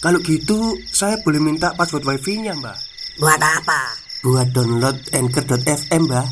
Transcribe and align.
Kalau 0.00 0.16
gitu, 0.24 0.80
saya 0.88 1.20
boleh 1.20 1.36
minta 1.36 1.76
password 1.76 2.08
wifi-nya, 2.08 2.56
Mbak. 2.56 2.78
Buat 3.20 3.36
apa? 3.36 3.80
Buat 4.24 4.48
download 4.56 4.96
Anchor.fm, 5.12 6.08
Mbak. 6.08 6.28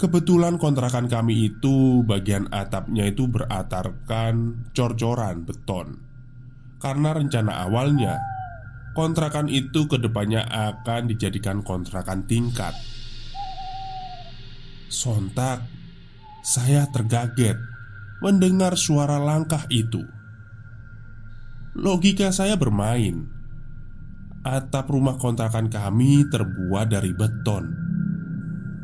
Kebetulan 0.00 0.56
kontrakan 0.56 1.04
kami 1.04 1.52
itu 1.52 2.00
bagian 2.08 2.48
atapnya 2.48 3.04
itu 3.04 3.30
beratarkan 3.30 4.66
cor-coran 4.74 5.46
beton 5.46 6.02
Karena 6.82 7.14
rencana 7.14 7.62
awalnya 7.62 8.18
Kontrakan 8.92 9.46
itu 9.46 9.86
ke 9.86 9.96
depannya 10.02 10.42
akan 10.50 11.14
dijadikan 11.14 11.62
kontrakan 11.62 12.26
tingkat 12.26 12.74
Sontak 14.90 15.62
Saya 16.42 16.90
tergaget 16.90 17.56
Mendengar 18.18 18.74
suara 18.74 19.22
langkah 19.22 19.62
itu 19.70 20.02
Logika 21.74 22.30
saya 22.30 22.54
bermain. 22.54 23.26
Atap 24.46 24.94
rumah 24.94 25.18
kontrakan 25.18 25.66
kami 25.66 26.26
terbuat 26.30 26.86
dari 26.94 27.10
beton. 27.10 27.64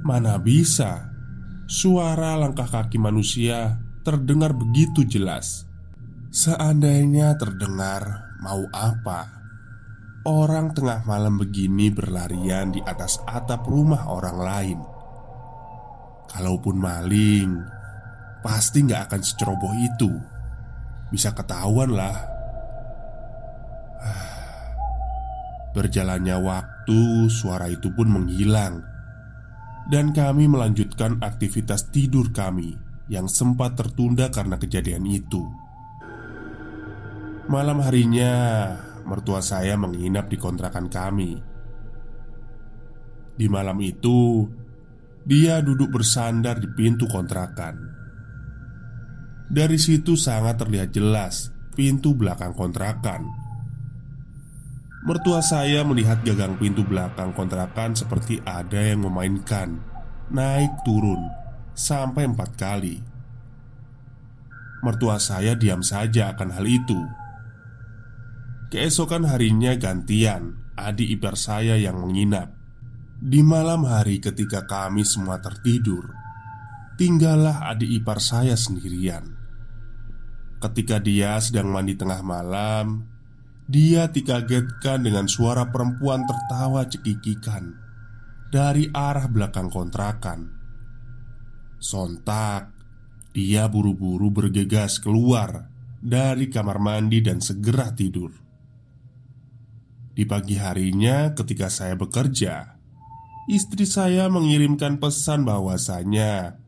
Mana 0.03 0.41
bisa 0.41 1.11
Suara 1.71 2.35
langkah 2.35 2.67
kaki 2.67 2.99
manusia 2.99 3.79
terdengar 4.03 4.51
begitu 4.51 5.07
jelas? 5.07 5.71
Seandainya 6.35 7.39
terdengar 7.39 8.35
mau 8.43 8.67
apa? 8.75 9.31
Orang 10.27 10.75
tengah 10.75 11.07
malam 11.07 11.39
begini 11.39 11.95
berlarian 11.95 12.75
di 12.75 12.83
atas 12.83 13.23
atap 13.23 13.71
rumah 13.71 14.11
orang 14.11 14.39
lain. 14.43 14.79
Kalaupun 16.27 16.75
maling 16.75 17.63
Pasti 18.43 18.83
nggak 18.83 19.07
akan 19.07 19.23
seceroboh 19.23 19.75
itu. 19.79 20.11
Bisa 21.15 21.31
ketahuan 21.39 21.95
lah 21.95 22.40
Berjalannya 25.71 26.37
waktu, 26.43 27.31
suara 27.31 27.71
itu 27.71 27.95
pun 27.95 28.11
menghilang 28.11 28.91
dan 29.91 30.15
kami 30.15 30.47
melanjutkan 30.47 31.19
aktivitas 31.19 31.91
tidur 31.91 32.31
kami 32.31 32.79
yang 33.11 33.27
sempat 33.27 33.75
tertunda 33.75 34.31
karena 34.31 34.55
kejadian 34.55 35.03
itu. 35.03 35.43
Malam 37.51 37.83
harinya, 37.83 38.33
mertua 39.03 39.43
saya 39.43 39.75
menginap 39.75 40.31
di 40.31 40.39
kontrakan 40.39 40.87
kami. 40.87 41.35
Di 43.35 43.47
malam 43.51 43.83
itu, 43.83 44.47
dia 45.27 45.59
duduk 45.59 45.91
bersandar 45.91 46.63
di 46.63 46.71
pintu 46.71 47.11
kontrakan. 47.11 47.91
Dari 49.51 49.79
situ 49.83 50.15
sangat 50.15 50.63
terlihat 50.63 50.95
jelas 50.95 51.51
pintu 51.75 52.15
belakang 52.15 52.55
kontrakan. 52.55 53.27
Mertua 55.01 55.41
saya 55.41 55.81
melihat 55.81 56.21
gagang 56.21 56.61
pintu 56.61 56.85
belakang 56.85 57.33
kontrakan 57.33 57.97
seperti 57.97 58.45
ada 58.45 58.77
yang 58.77 59.09
memainkan. 59.09 59.81
Naik 60.29 60.85
turun 60.85 61.25
Sampai 61.73 62.29
empat 62.29 62.61
kali. 62.61 63.01
Mertua 64.85 65.17
saya 65.17 65.57
diam 65.57 65.81
saja 65.81 66.37
akan 66.37 66.53
hal 66.53 66.67
itu. 66.69 67.01
Keesokan 68.69 69.25
harinya 69.25 69.73
gantian 69.81 70.61
Adik 70.77 71.21
ipar 71.21 71.37
saya 71.37 71.77
yang 71.81 72.01
menginap. 72.01 72.53
Di 73.21 73.45
malam 73.45 73.85
hari 73.85 74.21
ketika 74.21 74.65
kami 74.65 75.05
semua 75.05 75.41
tertidur 75.41 76.09
Tinggallah 77.01 77.65
adik 77.73 78.05
ipar 78.05 78.21
saya 78.21 78.57
sendirian. 78.57 79.25
Ketika 80.61 81.01
dia 81.01 81.41
sedang 81.41 81.73
mandi 81.73 81.97
tengah 81.97 82.21
malam 82.21 83.09
dia 83.71 84.11
dikagetkan 84.11 85.07
dengan 85.07 85.31
suara 85.31 85.71
perempuan 85.71 86.27
tertawa 86.27 86.91
cekikikan 86.91 87.71
dari 88.51 88.91
arah 88.91 89.31
belakang 89.31 89.71
kontrakan. 89.71 90.51
Sontak, 91.79 92.75
dia 93.31 93.71
buru-buru 93.71 94.35
bergegas 94.35 94.99
keluar 94.99 95.71
dari 96.03 96.51
kamar 96.51 96.83
mandi 96.83 97.23
dan 97.23 97.39
segera 97.39 97.95
tidur. 97.95 98.35
Di 100.11 100.27
pagi 100.27 100.59
harinya, 100.59 101.31
ketika 101.39 101.71
saya 101.71 101.95
bekerja, 101.95 102.75
istri 103.47 103.87
saya 103.87 104.27
mengirimkan 104.27 104.99
pesan 104.99 105.47
bahwasanya 105.47 106.59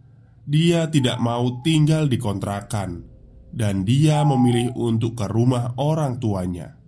dia 0.47 0.87
tidak 0.87 1.19
mau 1.19 1.59
tinggal 1.67 2.07
di 2.07 2.17
kontrakan 2.17 3.03
dan 3.51 3.83
dia 3.83 4.23
memilih 4.23 4.71
untuk 4.79 5.19
ke 5.19 5.27
rumah 5.27 5.75
orang 5.83 6.23
tuanya. 6.23 6.82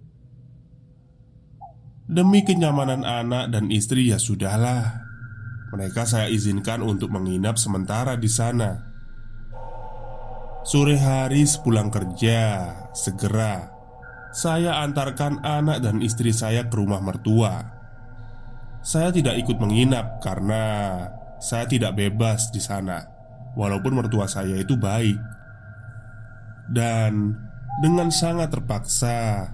Demi 2.05 2.45
kenyamanan 2.45 3.01
anak 3.01 3.49
dan 3.49 3.73
istri 3.73 4.13
ya 4.13 4.21
sudahlah. 4.21 5.05
Mereka 5.73 6.05
saya 6.05 6.29
izinkan 6.29 6.85
untuk 6.85 7.09
menginap 7.09 7.57
sementara 7.57 8.15
di 8.21 8.29
sana. 8.29 8.93
Sore 10.65 10.97
hari 10.97 11.45
sepulang 11.45 11.93
kerja, 11.93 12.73
segera 12.97 13.75
saya 14.35 14.83
antarkan 14.83 15.47
anak 15.47 15.79
dan 15.79 16.03
istri 16.03 16.35
saya 16.35 16.67
ke 16.67 16.75
rumah 16.75 16.99
mertua. 16.99 17.71
Saya 18.83 19.15
tidak 19.15 19.39
ikut 19.39 19.63
menginap 19.63 20.19
karena 20.19 21.07
saya 21.39 21.71
tidak 21.71 21.95
bebas 21.95 22.51
di 22.51 22.59
sana, 22.59 22.99
walaupun 23.55 23.95
mertua 23.95 24.27
saya 24.27 24.59
itu 24.59 24.75
baik. 24.75 25.17
Dan 26.67 27.39
dengan 27.79 28.11
sangat 28.11 28.51
terpaksa, 28.51 29.49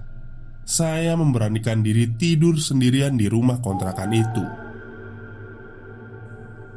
saya 0.61 1.17
memberanikan 1.17 1.81
diri 1.81 2.13
tidur 2.13 2.61
sendirian 2.61 3.17
di 3.17 3.25
rumah 3.25 3.57
kontrakan 3.59 4.13
itu. 4.13 4.45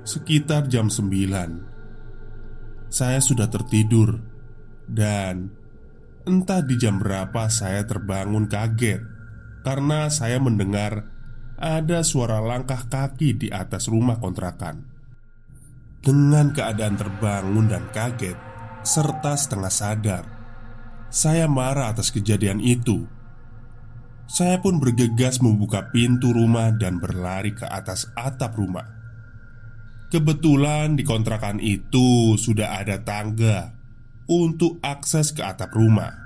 Sekitar 0.05 0.69
jam 0.69 0.93
9 0.93 2.93
Saya 2.93 3.25
sudah 3.25 3.49
tertidur 3.49 4.21
Dan 4.85 5.49
Entah 6.29 6.61
di 6.61 6.77
jam 6.77 7.01
berapa 7.01 7.49
saya 7.49 7.89
terbangun 7.89 8.45
kaget 8.45 9.01
Karena 9.65 10.13
saya 10.13 10.37
mendengar 10.45 11.09
Ada 11.57 12.05
suara 12.05 12.45
langkah 12.45 12.85
kaki 12.85 13.33
di 13.33 13.49
atas 13.49 13.89
rumah 13.89 14.21
kontrakan. 14.21 14.85
Dengan 16.05 16.53
keadaan 16.53 17.01
terbangun 17.01 17.73
dan 17.73 17.89
kaget 17.89 18.37
Serta 18.85 19.41
setengah 19.41 19.73
sadar 19.73 20.25
Saya 21.09 21.49
marah 21.49 21.97
atas 21.97 22.13
kejadian 22.13 22.61
itu 22.61 23.09
saya 24.25 24.59
pun 24.61 24.81
bergegas 24.81 25.39
membuka 25.45 25.93
pintu 25.93 26.33
rumah 26.33 26.73
dan 26.73 26.97
berlari 26.99 27.53
ke 27.53 27.69
atas 27.69 28.09
atap 28.17 28.57
rumah. 28.57 28.87
Kebetulan 30.09 30.95
di 30.95 31.03
kontrakan 31.03 31.59
itu 31.59 32.39
sudah 32.39 32.79
ada 32.81 33.03
tangga 33.03 33.75
untuk 34.31 34.79
akses 34.81 35.35
ke 35.35 35.43
atap 35.43 35.75
rumah. 35.75 36.25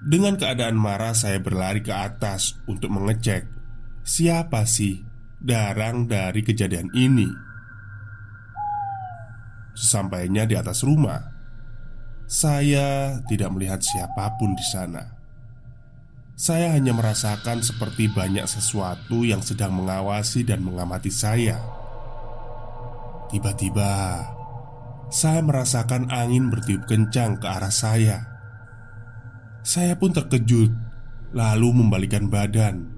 Dengan 0.00 0.40
keadaan 0.40 0.80
marah, 0.80 1.12
saya 1.12 1.36
berlari 1.44 1.84
ke 1.84 1.92
atas 1.92 2.56
untuk 2.64 2.88
mengecek 2.88 3.44
siapa 4.00 4.64
sih 4.64 5.04
darang 5.36 6.08
dari 6.08 6.40
kejadian 6.40 6.88
ini. 6.96 7.28
Sesampainya 9.76 10.48
di 10.48 10.56
atas 10.56 10.80
rumah, 10.82 11.20
saya 12.24 13.20
tidak 13.28 13.52
melihat 13.52 13.84
siapa 13.84 14.40
pun 14.40 14.56
di 14.56 14.64
sana. 14.72 15.19
Saya 16.40 16.72
hanya 16.72 16.96
merasakan 16.96 17.60
seperti 17.60 18.08
banyak 18.08 18.48
sesuatu 18.48 19.28
yang 19.28 19.44
sedang 19.44 19.76
mengawasi 19.76 20.40
dan 20.40 20.64
mengamati 20.64 21.12
saya. 21.12 21.60
Tiba-tiba, 23.28 24.24
saya 25.12 25.44
merasakan 25.44 26.08
angin 26.08 26.48
bertiup 26.48 26.88
kencang 26.88 27.36
ke 27.36 27.44
arah 27.44 27.68
saya. 27.68 28.24
Saya 29.60 30.00
pun 30.00 30.16
terkejut, 30.16 30.72
lalu 31.36 31.68
membalikan 31.76 32.32
badan 32.32 32.88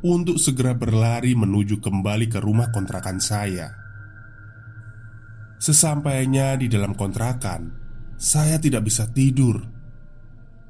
untuk 0.00 0.40
segera 0.40 0.72
berlari 0.72 1.36
menuju 1.36 1.84
kembali 1.84 2.32
ke 2.32 2.40
rumah 2.40 2.72
kontrakan 2.72 3.20
saya. 3.20 3.76
Sesampainya 5.60 6.56
di 6.56 6.72
dalam 6.72 6.96
kontrakan, 6.96 7.76
saya 8.16 8.56
tidak 8.56 8.88
bisa 8.88 9.04
tidur 9.12 9.75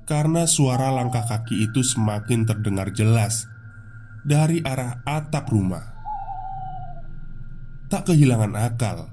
karena 0.06 0.46
suara 0.46 0.94
langkah 0.94 1.26
kaki 1.26 1.66
itu 1.66 1.82
semakin 1.82 2.46
terdengar 2.46 2.94
jelas 2.94 3.50
dari 4.22 4.62
arah 4.62 5.02
atap 5.02 5.50
rumah. 5.50 5.82
Tak 7.90 8.10
kehilangan 8.10 8.54
akal, 8.54 9.10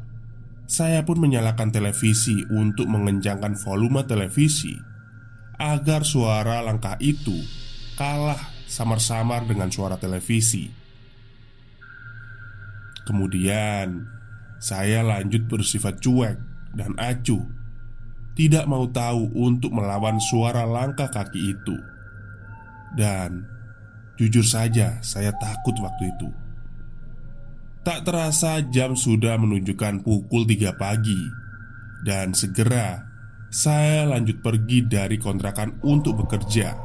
saya 0.69 1.01
pun 1.01 1.17
menyalakan 1.17 1.73
televisi 1.73 2.45
untuk 2.53 2.85
mengencangkan 2.89 3.57
volume 3.57 4.05
televisi 4.05 4.73
agar 5.57 6.05
suara 6.05 6.61
langkah 6.61 6.97
itu 7.01 7.41
kalah 7.97 8.39
samar-samar 8.69 9.45
dengan 9.45 9.69
suara 9.69 9.97
televisi. 9.97 10.69
Kemudian, 13.05 14.09
saya 14.57 15.05
lanjut 15.05 15.45
bersifat 15.45 16.01
cuek 16.01 16.37
dan 16.73 16.97
acuh 16.97 17.62
tidak 18.33 18.65
mau 18.65 18.89
tahu 18.89 19.29
untuk 19.37 19.69
melawan 19.73 20.17
suara 20.17 20.65
langkah 20.65 21.09
kaki 21.09 21.53
itu. 21.53 21.77
Dan 22.97 23.45
jujur 24.17 24.45
saja, 24.45 24.97
saya 25.05 25.33
takut 25.37 25.77
waktu 25.81 26.09
itu. 26.13 26.29
Tak 27.83 28.07
terasa 28.07 28.63
jam 28.71 28.95
sudah 28.95 29.35
menunjukkan 29.35 30.07
pukul 30.07 30.47
3 30.47 30.71
pagi 30.79 31.19
Dan 31.99 32.31
segera 32.31 33.03
saya 33.51 34.07
lanjut 34.07 34.39
pergi 34.39 34.87
dari 34.87 35.19
kontrakan 35.19 35.83
untuk 35.83 36.23
bekerja 36.23 36.79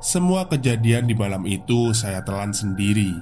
Semua 0.00 0.48
kejadian 0.48 1.04
di 1.04 1.12
malam 1.12 1.44
itu 1.44 1.92
saya 1.92 2.24
telan 2.24 2.56
sendiri 2.56 3.12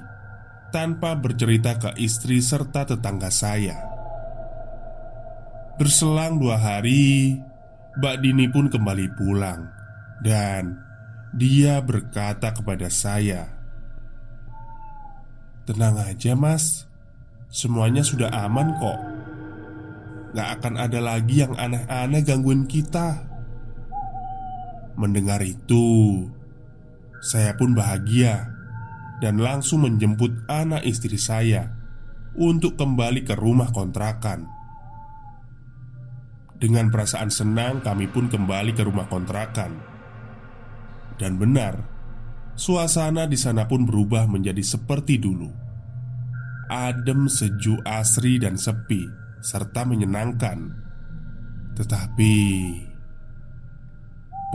Tanpa 0.71 1.19
bercerita 1.19 1.75
ke 1.75 1.99
istri 1.99 2.39
serta 2.39 2.95
tetangga 2.95 3.27
saya 3.27 3.94
Berselang 5.75 6.39
dua 6.39 6.55
hari, 6.55 7.35
Mbak 7.99 8.15
Dini 8.23 8.47
pun 8.47 8.71
kembali 8.71 9.11
pulang, 9.19 9.67
dan 10.23 10.79
dia 11.35 11.83
berkata 11.83 12.55
kepada 12.55 12.87
saya, 12.87 13.51
"Tenang 15.67 15.99
aja, 15.99 16.31
Mas, 16.31 16.87
semuanya 17.51 18.07
sudah 18.07 18.31
aman 18.47 18.71
kok. 18.79 18.99
Gak 20.31 20.63
akan 20.63 20.79
ada 20.79 21.03
lagi 21.03 21.43
yang 21.43 21.51
aneh-aneh 21.59 22.23
gangguin 22.23 22.71
kita." 22.71 23.27
Mendengar 24.95 25.43
itu, 25.43 26.23
saya 27.19 27.51
pun 27.59 27.75
bahagia 27.75 28.47
dan 29.19 29.43
langsung 29.43 29.83
menjemput 29.83 30.47
anak 30.47 30.87
istri 30.87 31.19
saya 31.19 31.67
untuk 32.31 32.79
kembali 32.79 33.27
ke 33.27 33.35
rumah 33.35 33.75
kontrakan. 33.75 34.54
Dengan 36.55 36.87
perasaan 36.87 37.27
senang, 37.27 37.83
kami 37.83 38.07
pun 38.07 38.31
kembali 38.31 38.71
ke 38.71 38.87
rumah 38.87 39.11
kontrakan. 39.11 39.75
Dan 41.19 41.35
benar, 41.35 41.83
suasana 42.55 43.27
di 43.27 43.35
sana 43.35 43.67
pun 43.67 43.83
berubah 43.83 44.27
menjadi 44.27 44.63
seperti 44.63 45.19
dulu. 45.19 45.51
Adem, 46.71 47.27
sejuk, 47.27 47.83
asri, 47.83 48.39
dan 48.39 48.55
sepi, 48.55 49.03
serta 49.43 49.83
menyenangkan. 49.83 50.71
Tetapi 51.75 52.35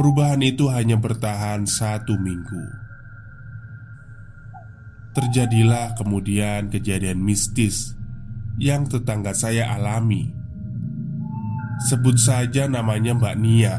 perubahan 0.00 0.40
itu 0.40 0.72
hanya 0.72 0.96
bertahan 0.96 1.68
satu 1.68 2.16
minggu. 2.16 2.64
Terjadilah 5.12 6.00
kemudian 6.00 6.72
kejadian 6.72 7.20
mistis 7.20 7.92
yang 8.56 8.88
tetangga 8.88 9.36
saya 9.36 9.74
alami 9.74 10.39
Sebut 11.80 12.20
saja 12.20 12.68
namanya 12.68 13.16
Mbak 13.16 13.36
Nia. 13.40 13.76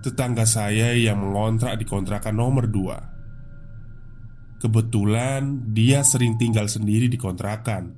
Tetangga 0.00 0.48
saya 0.48 0.96
yang 0.96 1.20
mengontrak 1.20 1.76
di 1.76 1.84
kontrakan 1.84 2.38
nomor 2.38 2.70
2 2.70 4.62
Kebetulan 4.62 5.74
dia 5.76 6.00
sering 6.00 6.40
tinggal 6.40 6.72
sendiri 6.72 7.12
di 7.12 7.20
kontrakan. 7.20 7.92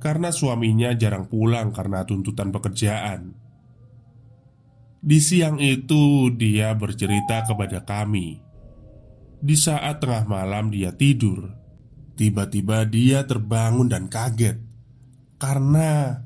Karena 0.00 0.32
suaminya 0.34 0.90
jarang 0.96 1.30
pulang 1.30 1.70
karena 1.70 2.02
tuntutan 2.02 2.50
pekerjaan. 2.50 3.36
Di 5.00 5.18
siang 5.22 5.60
itu 5.62 6.34
dia 6.34 6.74
bercerita 6.74 7.46
kepada 7.46 7.86
kami. 7.86 8.42
Di 9.40 9.56
saat 9.56 10.02
tengah 10.02 10.26
malam 10.26 10.68
dia 10.68 10.92
tidur 10.92 11.60
Tiba-tiba 12.20 12.84
dia 12.84 13.24
terbangun 13.24 13.88
dan 13.88 14.04
kaget. 14.12 14.60
Karena 15.40 16.20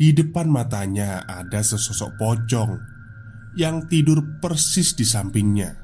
di 0.00 0.16
depan 0.16 0.48
matanya 0.48 1.28
ada 1.28 1.60
sesosok 1.60 2.16
pocong 2.16 2.72
yang 3.52 3.84
tidur 3.84 4.40
persis 4.40 4.96
di 4.96 5.04
sampingnya 5.04 5.76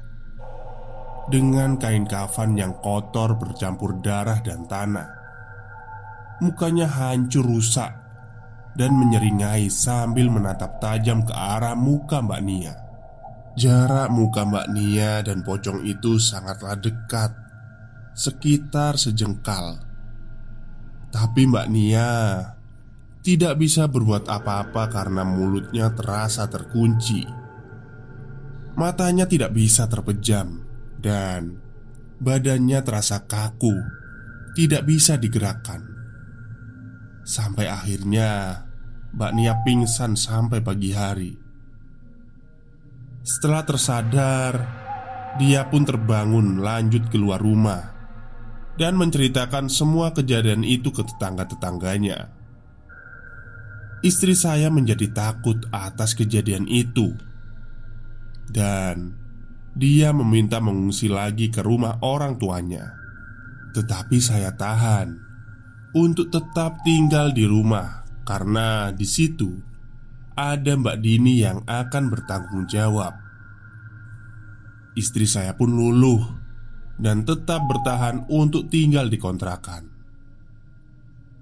dengan 1.29 1.77
kain 1.77 2.09
kafan 2.09 2.57
yang 2.57 2.73
kotor 2.81 3.37
bercampur 3.37 4.01
darah 4.01 4.41
dan 4.41 4.65
tanah. 4.65 5.05
Mukanya 6.41 6.89
hancur 6.89 7.45
rusak 7.45 7.93
dan 8.73 8.97
menyeringai 8.97 9.69
sambil 9.69 10.33
menatap 10.33 10.81
tajam 10.81 11.21
ke 11.21 11.33
arah 11.37 11.77
muka 11.77 12.17
Mbak 12.17 12.41
Nia. 12.41 12.73
Jarak 13.53 14.09
muka 14.09 14.49
Mbak 14.49 14.67
Nia 14.73 15.21
dan 15.21 15.45
pocong 15.45 15.85
itu 15.85 16.17
sangatlah 16.17 16.73
dekat, 16.73 17.37
sekitar 18.17 18.97
sejengkal. 18.97 19.77
Tapi 21.13 21.49
Mbak 21.49 21.67
Nia 21.69 22.09
tidak 23.27 23.59
bisa 23.59 23.91
berbuat 23.91 24.31
apa-apa 24.31 24.87
karena 24.87 25.27
mulutnya 25.27 25.91
terasa 25.91 26.47
terkunci. 26.47 27.27
Matanya 28.79 29.27
tidak 29.27 29.51
bisa 29.51 29.83
terpejam, 29.91 30.63
dan 30.95 31.59
badannya 32.23 32.79
terasa 32.87 33.27
kaku, 33.27 33.75
tidak 34.55 34.87
bisa 34.87 35.19
digerakkan. 35.19 35.83
Sampai 37.27 37.67
akhirnya 37.67 38.63
Mbak 39.11 39.31
Nia 39.35 39.59
pingsan 39.67 40.15
sampai 40.15 40.63
pagi 40.63 40.95
hari. 40.95 41.35
Setelah 43.27 43.67
tersadar, 43.67 44.53
dia 45.35 45.67
pun 45.67 45.83
terbangun 45.83 46.63
lanjut 46.63 47.11
keluar 47.11 47.43
rumah 47.43 47.91
dan 48.79 48.95
menceritakan 48.95 49.67
semua 49.67 50.15
kejadian 50.15 50.63
itu 50.63 50.95
ke 50.95 51.03
tetangga-tetangganya. 51.03 52.37
Istri 54.05 54.37
saya 54.37 54.69
menjadi 54.69 55.09
takut 55.09 55.65
atas 55.73 56.13
kejadian 56.13 56.69
itu, 56.69 57.17
dan 58.53 59.17
dia 59.77 60.13
meminta 60.13 60.61
mengungsi 60.61 61.09
lagi 61.09 61.49
ke 61.49 61.65
rumah 61.65 62.01
orang 62.05 62.37
tuanya. 62.37 62.93
Tetapi 63.73 64.17
saya 64.17 64.53
tahan 64.53 65.17
untuk 65.93 66.33
tetap 66.33 66.81
tinggal 66.81 67.29
di 67.33 67.45
rumah 67.45 68.05
karena 68.25 68.89
di 68.93 69.05
situ 69.05 69.53
ada 70.37 70.77
Mbak 70.77 70.97
Dini 71.01 71.41
yang 71.41 71.65
akan 71.65 72.03
bertanggung 72.13 72.65
jawab. 72.69 73.17
Istri 74.97 75.25
saya 75.29 75.53
pun 75.53 75.73
luluh 75.73 76.25
dan 76.97 77.21
tetap 77.25 77.65
bertahan 77.69 78.25
untuk 78.29 78.69
tinggal 78.69 79.09
di 79.09 79.17
kontrakan. 79.21 79.85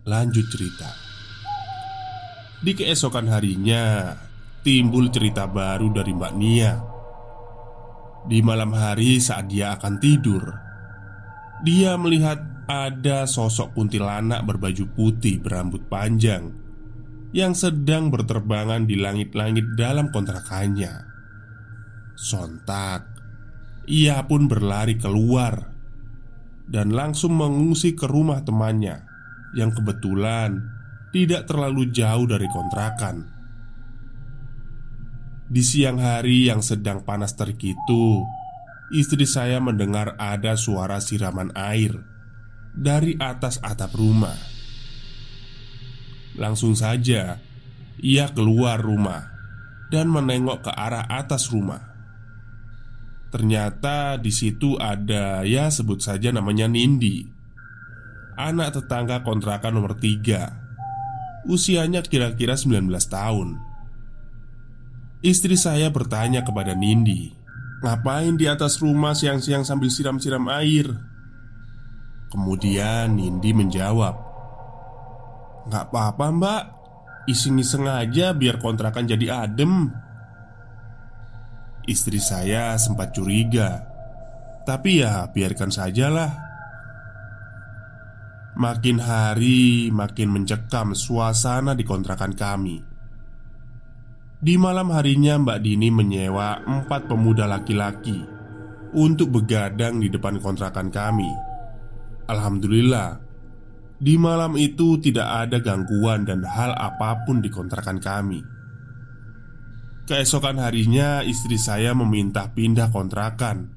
Lanjut 0.03 0.47
cerita. 0.51 1.04
Di 2.63 2.71
keesokan 2.71 3.27
harinya, 3.27 4.15
timbul 4.63 5.11
cerita 5.11 5.43
baru 5.43 5.91
dari 5.91 6.11
Mbak 6.15 6.33
Nia. 6.39 6.73
Di 8.25 8.39
malam 8.39 8.71
hari, 8.71 9.19
saat 9.19 9.51
dia 9.51 9.75
akan 9.75 9.99
tidur, 9.99 10.43
dia 11.61 11.99
melihat 11.99 12.41
ada 12.65 13.29
sosok 13.29 13.77
kuntilanak 13.77 14.41
berbaju 14.47 14.85
putih 14.97 15.37
berambut 15.37 15.85
panjang 15.85 16.49
yang 17.35 17.53
sedang 17.53 18.09
berterbangan 18.09 18.87
di 18.89 18.97
langit-langit 18.97 19.75
dalam 19.77 20.09
kontrakannya. 20.09 21.05
Sontak, 22.15 23.05
ia 23.85 24.23
pun 24.25 24.47
berlari 24.49 24.97
keluar 24.97 25.75
dan 26.65 26.89
langsung 26.95 27.37
mengungsi 27.37 27.93
ke 27.93 28.09
rumah 28.09 28.41
temannya 28.41 29.05
yang 29.53 29.69
kebetulan 29.69 30.74
tidak 31.15 31.47
terlalu 31.47 31.95
jauh 31.95 32.27
dari 32.27 32.43
kontrakan. 32.51 33.23
Di 35.47 35.63
siang 35.63 35.95
hari 35.95 36.51
yang 36.51 36.59
sedang 36.59 37.07
panas 37.07 37.39
terik 37.39 37.63
itu, 37.63 38.19
istri 38.91 39.23
saya 39.23 39.63
mendengar 39.63 40.19
ada 40.19 40.59
suara 40.59 40.99
siraman 40.99 41.55
air 41.55 41.95
dari 42.75 43.15
atas 43.15 43.63
atap 43.63 43.95
rumah. 43.95 44.35
Langsung 46.35 46.75
saja 46.75 47.39
ia 48.03 48.25
keluar 48.35 48.83
rumah 48.83 49.31
dan 49.87 50.11
menengok 50.11 50.67
ke 50.67 50.71
arah 50.75 51.07
atas 51.07 51.47
rumah. 51.47 51.95
Ternyata 53.31 54.19
di 54.19 54.35
situ 54.35 54.75
ada 54.75 55.47
ya 55.47 55.71
sebut 55.71 55.99
saja 55.99 56.31
namanya 56.31 56.71
Nindi 56.71 57.27
Anak 58.39 58.79
tetangga 58.79 59.27
kontrakan 59.27 59.75
nomor 59.75 59.99
tiga 59.99 60.64
Usianya 61.45 62.01
kira-kira 62.01 62.57
19 62.57 62.89
tahun. 63.05 63.61
Istri 65.25 65.57
saya 65.57 65.89
bertanya 65.89 66.45
kepada 66.45 66.77
Nindi 66.77 67.33
Ngapain 67.81 68.37
di 68.37 68.45
atas 68.45 68.77
rumah 68.77 69.17
siang-siang 69.17 69.65
sambil 69.65 69.89
siram-siram 69.89 70.45
air? 70.49 70.89
Kemudian 72.29 73.17
Nindi 73.17 73.53
menjawab 73.53 74.15
Nggak 75.65 75.85
apa-apa 75.89 76.25
mbak. 76.33 76.63
Iseng-iseng 77.25 77.89
biar 78.37 78.61
kontrakan 78.61 79.09
jadi 79.09 79.49
adem. 79.49 79.89
Istri 81.89 82.21
saya 82.21 82.77
sempat 82.77 83.13
curiga 83.13 83.81
Tapi 84.65 85.01
ya 85.01 85.25
biarkan 85.29 85.69
sajalah 85.73 86.44
Makin 88.55 89.03
hari 89.03 89.91
makin 89.91 90.31
mencekam 90.31 90.95
suasana 90.95 91.75
di 91.75 91.83
kontrakan 91.83 92.31
kami. 92.31 92.79
Di 94.39 94.55
malam 94.55 94.95
harinya 94.95 95.35
Mbak 95.41 95.59
Dini 95.59 95.91
menyewa 95.91 96.61
empat 96.63 97.07
pemuda 97.07 97.47
laki-laki 97.47 98.19
Untuk 98.95 99.31
begadang 99.31 99.99
di 99.99 100.07
depan 100.07 100.39
kontrakan 100.39 100.87
kami. 100.87 101.27
Alhamdulillah 102.31 103.19
Di 103.99 104.15
malam 104.15 104.55
itu 104.55 105.03
tidak 105.03 105.27
ada 105.27 105.59
gangguan 105.59 106.23
dan 106.23 106.47
hal 106.47 106.71
apa 106.79 107.27
pun 107.27 107.43
di 107.43 107.51
kontrakan 107.51 107.99
kami. 107.99 108.39
Keesokan 110.05 110.63
harinya 110.63 111.25
istri 111.25 111.57
saya 111.59 111.91
meminta 111.91 112.47
pindah 112.53 112.93
kontrakan. 112.93 113.67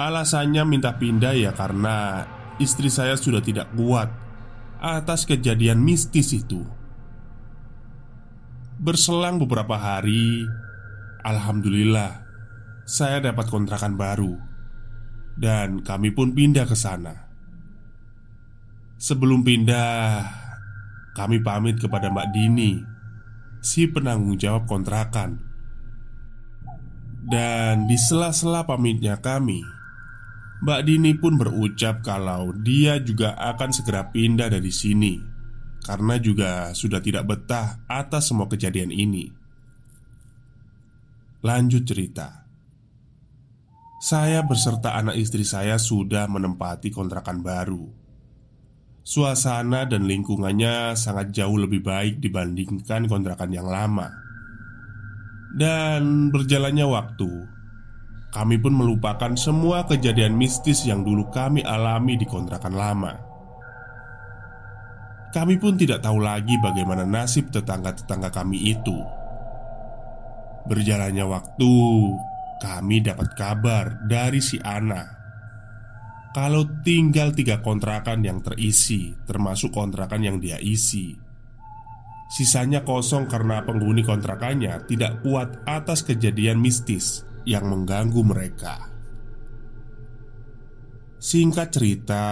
Alasannya 0.00 0.62
minta 0.64 0.96
pindah 0.96 1.34
ya 1.36 1.52
karena 1.52 2.24
istri 2.60 2.92
saya 2.92 3.16
sudah 3.16 3.40
tidak 3.40 3.72
kuat 3.74 4.12
Atas 4.80 5.24
kejadian 5.24 5.80
mistis 5.80 6.36
itu 6.36 6.62
Berselang 8.80 9.36
beberapa 9.36 9.76
hari, 9.76 10.48
alhamdulillah 11.20 12.24
saya 12.88 13.20
dapat 13.20 13.46
kontrakan 13.52 13.94
baru 14.00 14.50
dan 15.40 15.80
kami 15.80 16.12
pun 16.12 16.36
pindah 16.36 16.68
ke 16.68 16.76
sana. 16.76 17.32
Sebelum 19.00 19.40
pindah, 19.40 20.28
kami 21.16 21.40
pamit 21.40 21.80
kepada 21.80 22.12
Mbak 22.12 22.28
Dini, 22.36 22.76
si 23.64 23.88
penanggung 23.88 24.36
jawab 24.36 24.68
kontrakan. 24.68 25.40
Dan 27.24 27.88
di 27.88 27.96
sela-sela 27.96 28.68
pamitnya 28.68 29.16
kami, 29.16 29.64
Mbak 30.60 30.80
Dini 30.84 31.16
pun 31.16 31.40
berucap 31.40 32.04
kalau 32.04 32.52
dia 32.52 33.00
juga 33.00 33.32
akan 33.32 33.72
segera 33.72 34.12
pindah 34.12 34.52
dari 34.52 34.68
sini 34.68 35.30
karena 35.80 36.20
juga 36.20 36.76
sudah 36.76 37.00
tidak 37.00 37.24
betah 37.24 37.80
atas 37.88 38.28
semua 38.28 38.44
kejadian 38.44 38.92
ini. 38.92 39.32
Lanjut 41.40 41.88
cerita. 41.88 42.44
Saya 44.00 44.44
beserta 44.44 44.96
anak 44.96 45.16
istri 45.16 45.44
saya 45.44 45.80
sudah 45.80 46.28
menempati 46.28 46.92
kontrakan 46.92 47.40
baru. 47.40 47.84
Suasana 49.00 49.88
dan 49.88 50.04
lingkungannya 50.04 50.92
sangat 50.92 51.32
jauh 51.32 51.56
lebih 51.56 51.80
baik 51.80 52.20
dibandingkan 52.20 53.08
kontrakan 53.08 53.50
yang 53.52 53.68
lama. 53.68 54.12
Dan 55.56 56.28
berjalannya 56.28 56.86
waktu, 56.86 57.30
kami 58.30 58.62
pun 58.62 58.70
melupakan 58.70 59.34
semua 59.34 59.82
kejadian 59.90 60.38
mistis 60.38 60.86
yang 60.86 61.02
dulu 61.02 61.26
kami 61.34 61.66
alami 61.66 62.14
di 62.14 62.26
kontrakan 62.26 62.74
lama. 62.78 63.12
Kami 65.30 65.58
pun 65.58 65.74
tidak 65.78 66.02
tahu 66.02 66.22
lagi 66.22 66.58
bagaimana 66.58 67.06
nasib 67.06 67.50
tetangga-tetangga 67.50 68.30
kami 68.30 68.70
itu. 68.70 68.98
Berjalannya 70.66 71.26
waktu, 71.26 71.74
kami 72.62 72.96
dapat 73.02 73.34
kabar 73.34 74.06
dari 74.06 74.38
si 74.42 74.58
Ana 74.62 75.20
kalau 76.30 76.62
tinggal 76.86 77.34
tiga 77.34 77.58
kontrakan 77.58 78.22
yang 78.22 78.38
terisi, 78.38 79.10
termasuk 79.26 79.74
kontrakan 79.74 80.22
yang 80.22 80.36
dia 80.38 80.62
isi. 80.62 81.18
Sisanya 82.30 82.86
kosong 82.86 83.26
karena 83.26 83.66
penghuni 83.66 84.06
kontrakannya 84.06 84.86
tidak 84.86 85.26
kuat 85.26 85.66
atas 85.66 86.06
kejadian 86.06 86.62
mistis 86.62 87.26
yang 87.44 87.68
mengganggu 87.68 88.20
mereka. 88.24 88.90
Singkat 91.20 91.68
cerita, 91.70 92.24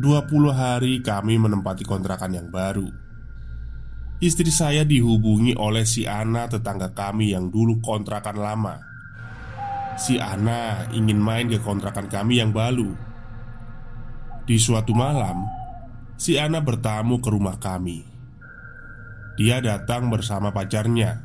20 0.00 0.52
hari 0.52 1.04
kami 1.04 1.36
menempati 1.36 1.84
kontrakan 1.84 2.32
yang 2.32 2.48
baru. 2.48 2.88
Istri 4.20 4.50
saya 4.52 4.82
dihubungi 4.84 5.56
oleh 5.56 5.88
si 5.88 6.04
Ana 6.04 6.48
tetangga 6.48 6.92
kami 6.92 7.32
yang 7.32 7.48
dulu 7.48 7.80
kontrakan 7.80 8.36
lama. 8.36 8.76
Si 10.00 10.16
Ana 10.16 10.88
ingin 10.92 11.20
main 11.20 11.48
ke 11.48 11.60
kontrakan 11.60 12.08
kami 12.08 12.40
yang 12.40 12.52
baru. 12.52 12.92
Di 14.44 14.56
suatu 14.56 14.92
malam 14.96 15.60
Si 16.20 16.36
Ana 16.36 16.60
bertamu 16.60 17.16
ke 17.24 17.32
rumah 17.32 17.56
kami. 17.56 18.04
Dia 19.40 19.56
datang 19.64 20.12
bersama 20.12 20.52
pacarnya 20.52 21.24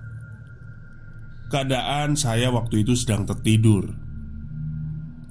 Keadaan 1.46 2.18
saya 2.18 2.50
waktu 2.50 2.82
itu 2.82 2.98
sedang 2.98 3.30
tertidur 3.30 3.94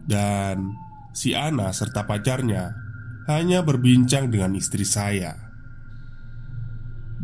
Dan 0.06 0.78
si 1.14 1.32
Ana 1.32 1.70
serta 1.70 2.04
pacarnya 2.04 2.84
hanya 3.24 3.64
berbincang 3.64 4.28
dengan 4.28 4.52
istri 4.52 4.84
saya. 4.84 5.32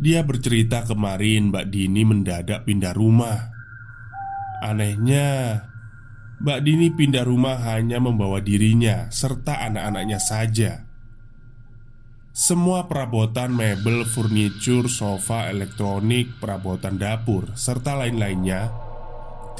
Dia 0.01 0.25
bercerita 0.25 0.81
kemarin 0.81 1.53
Mbak 1.53 1.65
Dini 1.69 2.01
mendadak 2.01 2.65
pindah 2.65 2.93
rumah. 2.97 3.53
Anehnya, 4.65 5.61
Mbak 6.41 6.59
Dini 6.65 6.89
pindah 6.89 7.21
rumah 7.21 7.61
hanya 7.69 8.01
membawa 8.01 8.41
dirinya 8.41 9.13
serta 9.13 9.61
anak-anaknya 9.69 10.17
saja. 10.17 10.89
Semua 12.33 12.89
perabotan 12.89 13.53
mebel, 13.53 14.07
furnitur, 14.09 14.89
sofa, 14.89 15.53
elektronik, 15.53 16.41
perabotan 16.41 16.97
dapur, 16.97 17.53
serta 17.53 17.93
lain-lainnya 17.93 18.80